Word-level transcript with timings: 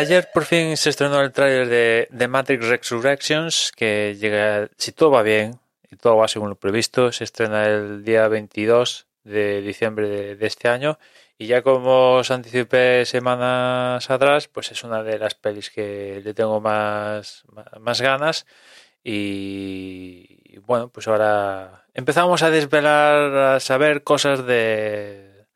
Ayer 0.00 0.30
por 0.32 0.46
fin 0.46 0.78
se 0.78 0.88
estrenó 0.88 1.20
el 1.20 1.30
tráiler 1.30 1.68
de, 1.68 2.08
de 2.10 2.26
Matrix 2.26 2.66
Resurrections, 2.66 3.70
que 3.76 4.16
llega, 4.18 4.70
si 4.78 4.92
todo 4.92 5.10
va 5.10 5.22
bien 5.22 5.60
y 5.90 5.96
todo 5.96 6.16
va 6.16 6.26
según 6.26 6.48
lo 6.48 6.54
previsto, 6.54 7.12
se 7.12 7.24
estrena 7.24 7.66
el 7.66 8.02
día 8.02 8.26
22 8.28 9.06
de 9.24 9.60
diciembre 9.60 10.08
de, 10.36 10.46
este 10.46 10.68
año. 10.68 10.98
Y 11.36 11.48
ya 11.48 11.60
como 11.60 12.14
os 12.14 12.30
anticipé 12.30 13.04
semanas 13.04 14.08
atrás, 14.08 14.48
pues 14.48 14.72
es 14.72 14.82
una 14.84 15.02
de 15.02 15.18
las 15.18 15.34
pelis 15.34 15.68
que 15.68 16.22
le 16.24 16.32
tengo 16.32 16.62
más, 16.62 17.44
más 17.78 18.00
ganas. 18.00 18.46
Y, 19.04 20.56
bueno, 20.60 20.88
pues 20.88 21.08
ahora 21.08 21.84
empezamos 21.92 22.42
a 22.42 22.48
desvelar, 22.48 23.56
a 23.56 23.60
saber 23.60 24.02
cosas 24.02 24.46
de, 24.46 25.46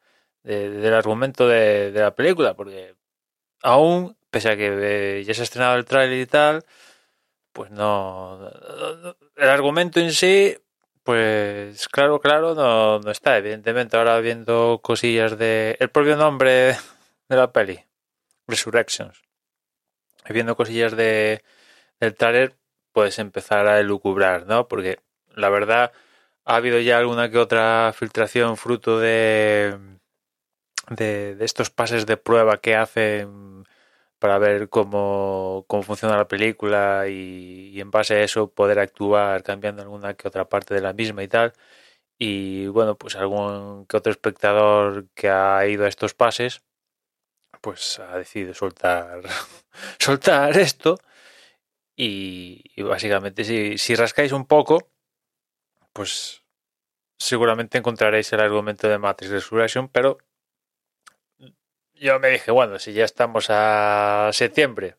de- 0.42 0.68
del 0.68 0.92
argumento 0.92 1.48
de 1.48 1.92
la 1.94 2.14
película, 2.14 2.52
porque 2.52 2.94
aún, 3.62 4.16
pese 4.34 4.50
a 4.50 4.56
que 4.56 4.66
eh, 4.66 5.24
ya 5.24 5.32
se 5.32 5.42
ha 5.42 5.44
estrenado 5.44 5.76
el 5.76 5.84
tráiler 5.84 6.18
y 6.18 6.26
tal, 6.26 6.64
pues 7.52 7.70
no, 7.70 8.50
el 9.36 9.48
argumento 9.48 10.00
en 10.00 10.12
sí, 10.12 10.58
pues 11.04 11.86
claro, 11.88 12.18
claro, 12.18 12.56
no, 12.56 12.98
no 12.98 13.10
está, 13.12 13.38
evidentemente. 13.38 13.96
Ahora 13.96 14.18
viendo 14.18 14.80
cosillas 14.82 15.38
de 15.38 15.76
el 15.78 15.88
propio 15.88 16.16
nombre 16.16 16.76
de 17.28 17.36
la 17.36 17.52
peli, 17.52 17.78
Resurrections, 18.48 19.22
viendo 20.28 20.56
cosillas 20.56 20.96
de 20.96 21.44
del 22.00 22.16
tráiler, 22.16 22.56
puedes 22.92 23.20
empezar 23.20 23.68
a 23.68 23.78
elucubrar, 23.78 24.46
¿no? 24.46 24.66
Porque 24.66 24.98
la 25.36 25.48
verdad 25.48 25.92
ha 26.44 26.56
habido 26.56 26.80
ya 26.80 26.98
alguna 26.98 27.30
que 27.30 27.38
otra 27.38 27.92
filtración 27.96 28.56
fruto 28.56 28.98
de 28.98 29.78
de, 30.90 31.36
de 31.36 31.44
estos 31.44 31.70
pases 31.70 32.04
de 32.04 32.16
prueba 32.16 32.58
que 32.58 32.74
hacen 32.74 33.53
para 34.24 34.38
ver 34.38 34.70
cómo, 34.70 35.66
cómo 35.68 35.82
funciona 35.82 36.16
la 36.16 36.28
película 36.28 37.08
y, 37.10 37.78
en 37.78 37.90
base 37.90 38.14
a 38.14 38.22
eso 38.22 38.50
poder 38.50 38.78
actuar 38.78 39.42
cambiando 39.42 39.82
alguna 39.82 40.14
que 40.14 40.28
otra 40.28 40.48
parte 40.48 40.72
de 40.72 40.80
la 40.80 40.94
misma 40.94 41.22
y 41.22 41.28
tal. 41.28 41.52
Y 42.18 42.68
bueno, 42.68 42.96
pues 42.96 43.16
algún 43.16 43.84
que 43.86 43.98
otro 43.98 44.10
espectador 44.12 45.08
que 45.14 45.28
ha 45.28 45.66
ido 45.66 45.84
a 45.84 45.88
estos 45.88 46.14
pases, 46.14 46.62
pues 47.60 47.98
ha 47.98 48.16
decidido 48.16 48.54
soltar, 48.54 49.22
soltar 49.98 50.56
esto. 50.56 50.96
Y, 51.94 52.62
y 52.76 52.82
básicamente 52.82 53.44
si, 53.44 53.76
si 53.76 53.94
rascáis 53.94 54.32
un 54.32 54.46
poco, 54.46 54.88
pues 55.92 56.44
seguramente 57.18 57.76
encontraréis 57.76 58.32
el 58.32 58.40
argumento 58.40 58.88
de 58.88 58.98
Matrix 58.98 59.32
Resurrection, 59.32 59.88
pero 59.88 60.16
yo 61.94 62.18
me 62.20 62.28
dije, 62.30 62.50
bueno, 62.50 62.78
si 62.78 62.92
ya 62.92 63.04
estamos 63.04 63.46
a 63.48 64.30
septiembre, 64.32 64.96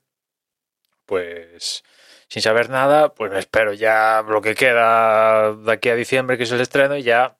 pues 1.06 1.84
sin 2.28 2.42
saber 2.42 2.70
nada, 2.70 3.14
pues 3.14 3.32
me 3.32 3.40
espero 3.40 3.74
ya 3.74 4.24
lo 4.28 4.42
que 4.42 4.56
queda 4.56 5.54
de 5.54 5.72
aquí 5.72 5.90
a 5.90 5.96
diciembre, 5.96 6.38
que 6.38 6.44
es 6.44 6.52
el 6.52 6.62
estreno, 6.62 6.98
y 6.98 7.04
ya 7.04 7.38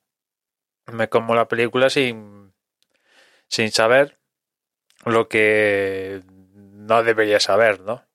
me 0.86 1.10
como 1.10 1.36
la 1.36 1.48
película 1.48 1.90
sin, 1.90 2.54
sin 3.48 3.72
saber 3.72 4.20
lo 5.06 5.28
que 5.28 6.22
no 6.28 7.04
debería 7.04 7.40
saber, 7.40 7.80
¿no? 7.82 8.06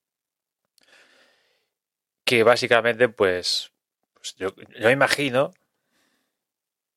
Que 2.25 2.45
básicamente, 2.45 3.09
pues, 3.09 3.73
pues 4.15 4.37
yo, 4.37 4.51
yo 4.79 4.91
imagino, 4.91 5.53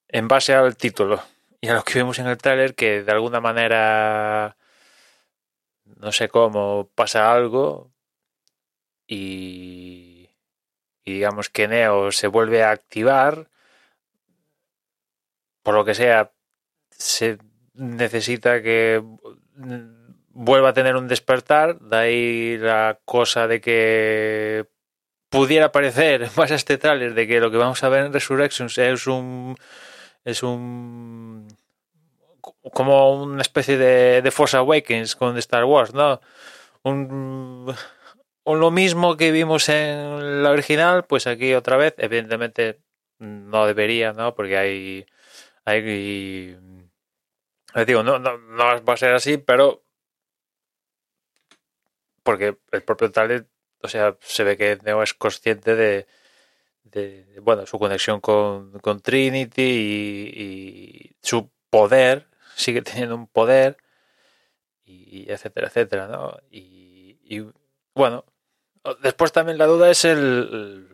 en 0.09 0.27
base 0.27 0.53
al 0.53 0.77
título 0.77 1.23
y 1.63 1.69
a 1.69 1.75
lo 1.75 1.83
que 1.85 1.93
vemos 1.99 2.19
en 2.19 2.27
el 2.27 2.37
tráiler, 2.37 2.75
que 2.75 3.03
de 3.03 3.11
alguna 3.13 3.39
manera, 3.39 4.57
no 5.85 6.11
sé 6.11 6.27
cómo, 6.27 6.89
pasa 6.93 7.31
algo 7.31 7.89
y, 9.07 10.29
y 11.05 11.13
digamos 11.13 11.47
que 11.49 11.69
Neo 11.69 12.11
se 12.11 12.27
vuelve 12.27 12.63
a 12.63 12.71
activar, 12.71 13.47
por 15.61 15.75
lo 15.75 15.85
que 15.85 15.95
sea, 15.95 16.33
se 16.89 17.37
necesita 17.75 18.61
que 18.61 19.01
vuelva 20.31 20.69
a 20.69 20.73
tener 20.73 20.97
un 20.97 21.07
despertar, 21.07 21.79
de 21.79 21.95
ahí 21.95 22.57
la 22.57 22.99
cosa 23.05 23.47
de 23.47 23.61
que 23.61 24.67
pudiera 25.29 25.71
parecer, 25.71 26.29
base 26.35 26.55
a 26.55 26.57
este 26.57 26.77
tráiler, 26.77 27.13
de 27.13 27.25
que 27.25 27.39
lo 27.39 27.51
que 27.51 27.57
vamos 27.57 27.81
a 27.85 27.87
ver 27.89 28.05
en 28.05 28.11
Resurrections 28.11 28.77
es 28.77 29.07
un 29.07 29.55
es 30.25 30.43
un 30.43 31.47
como 32.73 33.23
una 33.23 33.41
especie 33.41 33.77
de, 33.77 34.21
de 34.21 34.31
Force 34.31 34.57
Awakens 34.57 35.15
con 35.15 35.37
Star 35.37 35.65
Wars, 35.65 35.93
¿no? 35.93 36.21
Un, 36.83 37.73
lo 38.45 38.71
mismo 38.71 39.15
que 39.15 39.31
vimos 39.31 39.69
en 39.69 40.43
la 40.43 40.51
original, 40.51 41.05
pues 41.05 41.27
aquí 41.27 41.53
otra 41.53 41.77
vez, 41.77 41.95
evidentemente 41.97 42.81
no 43.19 43.65
debería, 43.65 44.11
¿no? 44.13 44.35
Porque 44.35 44.57
hay 44.57 45.05
hay 45.65 46.57
digo, 47.85 48.03
no, 48.03 48.19
no, 48.19 48.37
no 48.37 48.83
va 48.83 48.93
a 48.93 48.97
ser 48.97 49.13
así, 49.13 49.37
pero 49.37 49.83
porque 52.23 52.57
el 52.71 52.83
propio 52.83 53.11
trailer, 53.11 53.47
o 53.81 53.87
sea, 53.87 54.17
se 54.21 54.43
ve 54.43 54.57
que 54.57 54.77
Neo 54.83 55.03
es 55.03 55.13
consciente 55.13 55.75
de, 55.75 56.07
de, 56.83 57.39
bueno, 57.41 57.65
su 57.65 57.79
conexión 57.79 58.21
con, 58.21 58.79
con 58.79 59.01
Trinity 59.01 59.61
y, 59.61 61.15
su 61.21 61.49
poder, 61.69 62.27
sigue 62.55 62.81
teniendo 62.83 63.15
un 63.15 63.27
poder, 63.27 63.77
y 64.85 65.31
etcétera, 65.31 65.67
etcétera, 65.67 66.07
¿no? 66.07 66.37
Y, 66.51 67.45
bueno, 67.95 68.25
después 69.01 69.31
también 69.31 69.57
la 69.57 69.65
duda 69.65 69.89
es 69.89 70.05
el, 70.05 70.87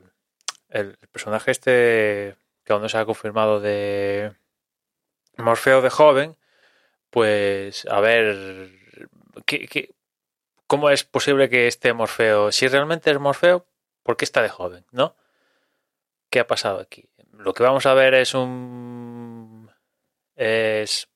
el, 0.69 0.97
personaje 1.11 1.51
este 1.51 2.35
que 2.63 2.73
aún 2.73 2.81
no 2.81 2.89
se 2.89 2.97
ha 2.97 3.05
confirmado 3.05 3.59
de 3.59 4.33
Morfeo 5.37 5.81
de 5.81 5.89
joven, 5.89 6.37
pues 7.09 7.85
a 7.87 7.99
ver, 7.99 8.71
¿qué, 9.45 9.95
¿cómo 10.67 10.89
es 10.89 11.03
posible 11.03 11.49
que 11.49 11.67
esté 11.67 11.93
Morfeo? 11.93 12.51
Si 12.51 12.67
realmente 12.67 13.11
es 13.11 13.19
Morfeo, 13.19 13.65
¿por 14.03 14.17
qué 14.17 14.25
está 14.25 14.41
de 14.41 14.49
joven, 14.49 14.85
no? 14.91 15.15
¿Qué 16.29 16.39
ha 16.39 16.47
pasado 16.47 16.79
aquí? 16.79 17.09
Lo 17.33 17.53
que 17.53 17.63
vamos 17.63 17.85
a 17.85 17.93
ver 17.93 18.13
es 18.13 18.33
un. 18.33 19.71
es. 20.35 21.07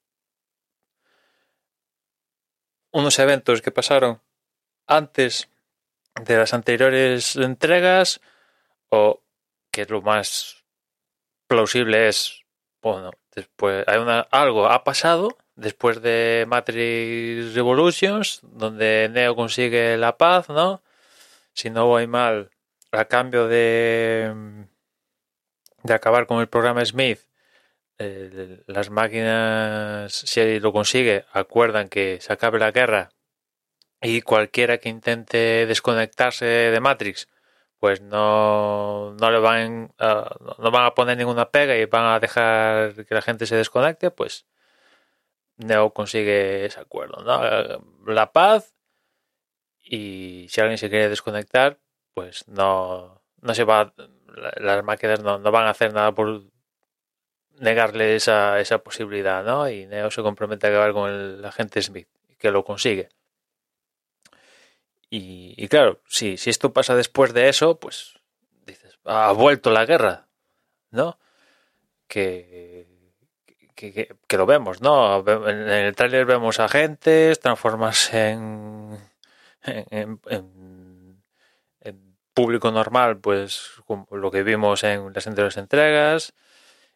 unos 2.92 3.18
eventos 3.20 3.62
que 3.62 3.72
pasaron 3.72 4.22
antes 4.88 5.50
de 6.26 6.38
las 6.38 6.54
anteriores 6.54 7.36
entregas, 7.36 8.22
o 8.90 9.22
que 9.72 9.86
lo 9.86 10.02
más 10.02 10.64
plausible 11.48 12.08
es. 12.08 12.42
bueno, 12.82 13.12
después. 13.36 13.84
hay 13.88 14.00
una. 14.00 14.22
algo 14.32 14.68
ha 14.68 14.84
pasado 14.84 15.38
después 15.56 16.02
de 16.02 16.46
Matrix 16.48 17.54
Revolutions, 17.54 18.40
donde 18.44 19.10
Neo 19.12 19.36
consigue 19.36 19.98
la 19.98 20.18
paz, 20.18 20.50
¿no? 20.50 20.82
Si 21.54 21.70
no 21.70 21.86
voy 21.88 22.08
mal, 22.08 22.50
a 22.92 23.06
cambio 23.06 23.48
de 23.48 24.66
de 25.84 25.94
acabar 25.94 26.28
con 26.28 26.40
el 26.40 26.48
programa 26.48 26.84
Smith, 26.86 27.20
eh, 28.00 28.64
las 28.68 28.90
máquinas, 28.90 30.14
si 30.14 30.60
lo 30.60 30.74
consigue, 30.74 31.26
acuerdan 31.32 31.90
que 31.90 32.20
se 32.22 32.34
acabe 32.34 32.60
la 32.60 32.72
guerra 32.72 33.12
y 34.02 34.22
cualquiera 34.22 34.80
que 34.80 34.90
intente 34.90 35.66
desconectarse 35.66 36.46
de 36.46 36.80
Matrix, 36.80 37.30
pues 37.80 38.02
no, 38.02 39.14
no 39.14 39.32
le 39.32 39.40
van, 39.40 39.94
uh, 40.00 40.62
no 40.62 40.72
van 40.72 40.86
a 40.86 40.96
poner 40.96 41.18
ninguna 41.18 41.52
pega 41.52 41.76
y 41.78 41.86
van 41.86 42.06
a 42.06 42.20
dejar 42.20 43.06
que 43.06 43.16
la 43.16 43.22
gente 43.22 43.46
se 43.46 43.56
desconecte, 43.56 44.12
pues 44.12 44.46
Neo 45.58 45.94
consigue 45.94 46.66
ese 46.66 46.80
acuerdo, 46.80 47.24
¿no? 47.24 48.12
La 48.12 48.32
paz 48.32 48.74
y 49.82 50.48
si 50.50 50.62
alguien 50.62 50.78
se 50.78 50.90
quiere 50.90 51.10
desconectar, 51.10 51.80
pues 52.14 52.48
no, 52.48 53.22
no 53.42 53.54
se 53.54 53.64
va 53.64 53.94
las 54.58 54.84
máquinas 54.84 55.22
no, 55.22 55.40
no, 55.40 55.52
van 55.52 55.66
a 55.68 55.72
hacer 55.72 55.94
nada 55.94 56.12
por, 56.14 56.44
negarle 57.60 58.16
esa, 58.16 58.60
esa 58.60 58.80
posibilidad, 58.80 59.44
¿no? 59.44 59.70
Y 59.70 59.86
Neo 59.86 60.10
se 60.12 60.22
compromete 60.22 60.68
a 60.68 60.70
acabar 60.70 60.94
con 60.94 61.10
el 61.10 61.46
agente 61.46 61.82
Smith, 61.82 62.08
que 62.38 62.52
lo 62.52 62.64
consigue. 62.64 63.10
Y, 65.10 65.68
claro, 65.68 66.02
si, 66.08 66.38
si 66.38 66.50
esto 66.50 66.74
pasa 66.74 66.96
después 66.96 67.34
de 67.34 67.48
eso, 67.48 67.80
pues 67.80 68.16
dices, 68.66 68.98
ha 69.06 69.32
vuelto 69.32 69.70
la 69.70 69.86
guerra, 69.86 70.28
¿no? 70.90 71.20
Que, 72.08 72.88
que, 73.76 74.38
lo 74.38 74.46
vemos, 74.48 74.82
¿no? 74.82 75.20
En 75.28 75.70
el 75.70 75.96
tráiler 75.96 76.26
vemos 76.26 76.60
agentes 76.60 77.40
transformarse 77.40 78.30
en, 78.32 78.98
en- 79.64 79.86
en- 79.92 80.20
en 80.30 80.93
público 82.34 82.72
normal, 82.72 83.18
pues 83.20 83.72
lo 84.12 84.32
que 84.32 84.44
vimos 84.44 84.84
en 84.84 85.14
las 85.14 85.28
anteriores 85.28 85.58
entregas 85.58 86.34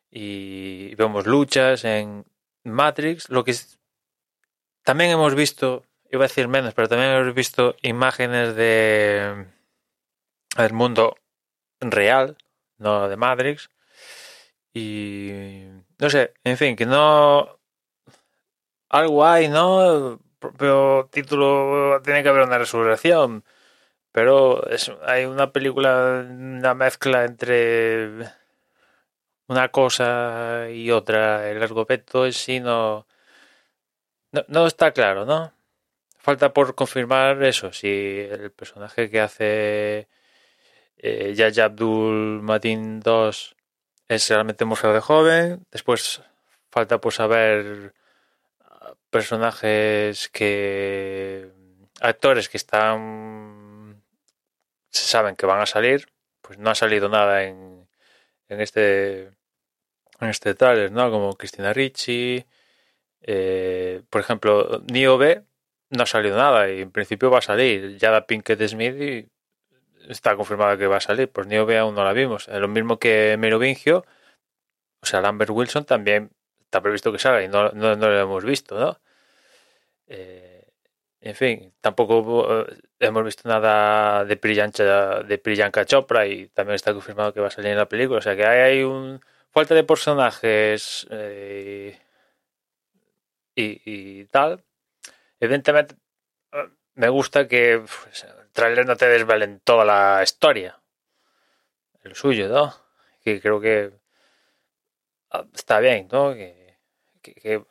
y 0.10 0.95
vemos 0.95 1.25
luchas 1.28 1.86
en 1.86 2.25
Matrix, 2.63 3.30
lo 3.30 3.44
que 3.44 3.56
también 4.84 5.12
hemos 5.12 5.36
visto, 5.36 5.84
iba 6.12 6.25
a 6.25 6.28
decir 6.28 6.48
menos, 6.48 6.74
pero 6.74 6.88
también 6.88 7.12
hemos 7.12 7.34
visto 7.34 7.75
imágenes 7.81 8.56
de 8.56 9.48
del 10.57 10.74
mundo 10.74 11.16
real, 11.80 12.38
no 12.78 13.07
de 13.07 13.18
Matrix. 13.18 13.69
Y 14.74 15.31
no 15.98 16.10
sé, 16.10 16.34
en 16.44 16.57
fin, 16.57 16.75
que 16.75 16.86
no 16.86 17.60
algo 18.89 19.25
hay, 19.25 19.50
¿no? 19.50 20.19
Propio 20.39 21.10
título 21.12 22.01
tiene 22.04 22.24
que 22.24 22.30
haber 22.30 22.44
una 22.44 22.57
resurrección, 22.57 23.44
pero 24.12 24.68
es, 24.69 24.92
hay 25.06 25.25
una 25.25 25.51
película, 25.51 26.25
una 26.30 26.74
mezcla 26.74 27.25
entre 27.25 28.09
una 29.48 29.69
cosa 29.69 30.69
y 30.71 30.92
otra. 30.92 31.50
El 31.50 31.62
argumento 31.63 32.25
en 32.25 32.33
sí 32.33 32.59
no, 32.59 33.07
no, 34.48 34.68
está 34.68 34.92
claro, 34.92 35.25
¿no? 35.25 35.54
Falta 36.18 36.54
por 36.54 36.75
confirmar 36.75 37.44
eso, 37.44 37.71
si 37.74 37.88
el 37.89 38.51
personaje 38.51 39.09
que 39.09 39.21
hace 39.21 40.07
eh, 40.98 41.53
Abdul 41.63 42.42
Matin 42.42 43.00
2 43.00 43.56
es 44.10 44.30
realmente 44.30 44.65
Morfeo 44.65 44.94
de 44.94 45.01
joven. 45.01 45.65
Después 45.71 46.21
falta 46.69 47.00
por 47.00 47.13
saber 47.13 47.94
personajes 49.10 50.30
que. 50.30 51.50
actores 52.01 52.50
que 52.50 52.57
están. 52.57 53.56
Saben 55.04 55.36
que 55.36 55.46
van 55.46 55.62
a 55.62 55.66
salir. 55.66 56.08
Pues 56.42 56.60
no 56.60 56.70
ha 56.70 56.76
salido 56.76 57.10
nada 57.10 57.44
en, 57.44 57.88
en 58.50 58.62
este. 58.62 59.24
en 60.20 60.30
este 60.30 60.56
tráiler, 60.56 60.92
¿no? 60.92 61.10
Como 61.12 61.36
Cristina 61.38 61.74
Ricci. 61.74 62.46
eh, 63.22 64.04
por 64.10 64.22
ejemplo, 64.22 64.82
Neo 64.92 65.18
B 65.18 65.44
no 65.90 66.04
ha 66.04 66.06
salido 66.06 66.38
nada 66.38 66.70
y 66.72 66.82
en 66.82 66.92
principio 66.92 67.32
va 67.32 67.40
a 67.40 67.42
salir. 67.42 67.98
Yada 67.98 68.26
Pinkett 68.28 68.62
Smith 68.68 68.96
y 69.02 69.30
está 70.10 70.36
confirmado 70.36 70.78
que 70.78 70.88
va 70.88 70.98
a 70.98 71.02
salir. 71.02 71.30
Pues 71.32 71.48
Neo 71.48 71.66
B 71.66 71.78
aún 71.78 71.96
no 71.96 72.04
la 72.04 72.14
vimos. 72.14 72.48
Eh, 72.50 72.60
Lo 72.60 72.68
mismo 72.68 73.00
que 73.00 73.36
Merovingio. 73.40 74.06
O 75.02 75.06
sea, 75.06 75.22
Lambert 75.22 75.52
Wilson 75.52 75.86
también 75.86 76.32
está 76.62 76.82
previsto 76.82 77.12
que 77.12 77.20
salga 77.20 77.44
y 77.44 77.48
no, 77.48 77.72
no, 77.72 77.96
no 77.96 78.10
lo 78.10 78.20
hemos 78.20 78.44
visto, 78.46 78.80
¿no? 78.80 79.00
Eh, 80.08 80.56
en 81.22 81.36
fin, 81.36 81.74
tampoco 81.81 82.68
eh, 82.69 82.78
hemos 83.00 83.24
visto 83.24 83.50
nada 83.50 84.24
de 84.25 84.38
Priyanka, 84.38 85.24
de 85.24 85.38
Priyanka 85.38 85.86
Chopra 85.86 86.28
y 86.28 86.48
también 86.50 86.75
está 86.75 86.94
confirmado 86.94 87.34
que 87.34 87.42
va 87.42 87.48
a 87.48 87.52
salir 87.52 87.72
en 87.72 87.78
la 87.78 87.90
película. 87.90 88.19
O 88.19 88.22
sea 88.22 88.36
que 88.36 88.46
hay, 88.46 88.60
hay 88.60 88.84
un 88.84 89.19
falta 89.52 89.74
de 89.74 89.84
personajes 89.84 91.08
eh, 91.10 92.00
y, 93.56 93.81
y 93.86 94.25
tal. 94.25 94.64
Evidentemente, 95.40 95.96
eh, 96.54 96.69
me 96.96 97.10
gusta 97.10 97.48
que 97.48 97.80
pues, 97.80 98.24
el 98.24 98.50
trailer 98.52 98.86
no 98.86 98.96
te 98.96 99.08
desvelen 99.08 99.60
toda 99.62 99.86
la 99.86 100.22
historia. 100.24 100.80
El 102.04 102.16
suyo, 102.16 102.48
¿no? 102.48 102.74
Que 103.24 103.42
creo 103.42 103.60
que 103.60 103.92
ah, 105.31 105.46
está 105.54 105.80
bien, 105.80 106.08
¿no? 106.12 106.34
Que, 106.34 106.78
que, 107.22 107.63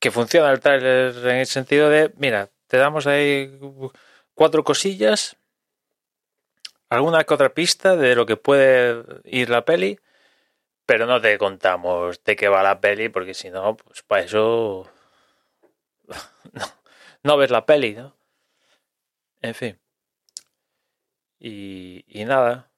que, 0.00 0.10
funciona 0.10 0.50
el 0.50 0.60
trailer 0.60 1.16
en 1.16 1.36
el 1.36 1.46
sentido 1.46 1.90
de, 1.90 2.12
mira, 2.16 2.50
te 2.74 2.78
damos 2.78 3.06
ahí 3.06 3.56
cuatro 4.34 4.64
cosillas, 4.64 5.36
alguna 6.88 7.22
que 7.22 7.32
otra 7.32 7.54
pista 7.54 7.94
de 7.94 8.16
lo 8.16 8.26
que 8.26 8.36
puede 8.36 9.04
ir 9.22 9.48
la 9.48 9.64
peli, 9.64 10.00
pero 10.86 11.06
no 11.06 11.20
te 11.20 11.38
contamos 11.38 12.24
de 12.24 12.34
qué 12.34 12.48
va 12.48 12.64
la 12.64 12.80
peli, 12.80 13.10
porque 13.10 13.32
si 13.32 13.48
no, 13.48 13.76
pues 13.76 14.02
para 14.02 14.22
eso 14.22 14.90
no, 17.22 17.36
ves 17.36 17.52
la 17.52 17.64
peli, 17.64 17.94
¿no? 17.94 18.16
En 19.40 19.54
fin. 19.54 19.78
Y, 21.38 22.04
y 22.08 22.24
nada. 22.24 22.72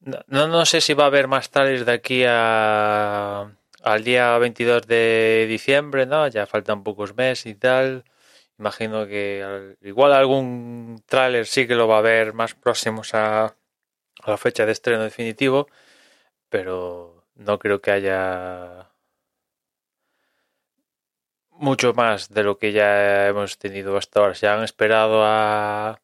No, 0.00 0.48
no, 0.48 0.66
sé 0.66 0.82
si 0.82 0.92
va 0.92 1.04
a 1.04 1.06
haber 1.06 1.28
más 1.28 1.48
trailers 1.48 1.86
de 1.86 1.92
aquí 1.92 2.24
a, 2.26 3.56
al 3.82 4.04
día 4.04 4.36
22 4.36 4.86
de 4.86 5.46
diciembre, 5.48 6.04
¿no? 6.04 6.28
Ya 6.28 6.46
faltan 6.46 6.84
pocos 6.84 7.16
meses 7.16 7.46
y 7.46 7.54
tal. 7.54 8.04
Imagino 8.60 9.06
que 9.06 9.42
al- 9.42 9.78
igual 9.92 10.12
algún 10.12 11.02
tráiler 11.06 11.46
sí 11.46 11.66
que 11.66 11.74
lo 11.80 11.88
va 11.88 11.96
a 11.96 11.98
haber 12.04 12.26
más 12.34 12.54
próximos 12.54 13.14
a, 13.14 13.46
a 13.46 14.30
la 14.32 14.36
fecha 14.44 14.66
de 14.66 14.72
estreno 14.72 15.02
definitivo, 15.04 15.68
pero 16.50 17.24
no 17.36 17.58
creo 17.58 17.80
que 17.82 17.92
haya 17.92 18.90
mucho 21.50 21.92
más 21.94 22.28
de 22.30 22.42
lo 22.42 22.58
que 22.58 22.72
ya 22.72 23.28
hemos 23.28 23.58
tenido 23.58 23.96
hasta 23.96 24.20
ahora. 24.20 24.34
Se 24.34 24.48
han 24.48 24.62
esperado 24.64 25.22
a, 25.24 26.00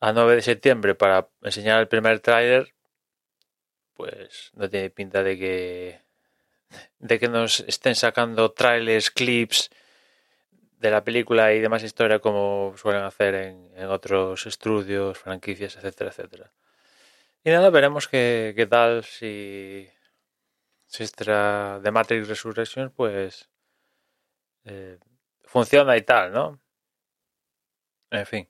a 0.00 0.12
9 0.12 0.36
de 0.36 0.42
septiembre 0.42 0.94
para 0.94 1.28
enseñar 1.42 1.80
el 1.80 1.88
primer 1.88 2.20
tráiler, 2.20 2.74
pues 3.94 4.50
no 4.54 4.68
tiene 4.70 4.90
pinta 4.90 5.22
de 5.22 5.38
que 5.38 6.00
de 6.98 7.18
que 7.18 7.28
nos 7.28 7.60
estén 7.60 7.94
sacando 7.94 8.52
trailers, 8.52 9.10
clips 9.10 9.70
de 10.80 10.90
la 10.90 11.04
película 11.04 11.52
y 11.52 11.60
demás 11.60 11.82
historia 11.82 12.20
como 12.20 12.74
suelen 12.76 13.02
hacer 13.02 13.34
en, 13.34 13.86
otros 13.86 14.46
estudios, 14.46 15.18
franquicias, 15.18 15.76
etcétera, 15.76 16.10
etcétera. 16.10 16.52
Y 17.44 17.50
nada, 17.50 17.70
veremos 17.70 18.08
qué, 18.08 18.52
qué 18.56 18.66
tal 18.66 19.04
si, 19.04 19.88
si 20.86 21.04
esta 21.04 21.80
de 21.80 21.90
Matrix 21.90 22.28
Resurrection 22.28 22.90
pues 22.90 23.48
eh, 24.64 24.98
funciona 25.44 25.96
y 25.96 26.02
tal, 26.02 26.32
¿no? 26.32 26.60
En 28.10 28.26
fin. 28.26 28.48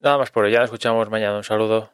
Nada 0.00 0.18
más 0.18 0.30
por 0.30 0.44
hoy, 0.44 0.52
ya 0.52 0.58
nos 0.58 0.66
escuchamos 0.66 1.08
mañana. 1.10 1.36
Un 1.36 1.44
saludo. 1.44 1.92